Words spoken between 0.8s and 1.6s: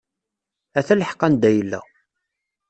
lḥeq anda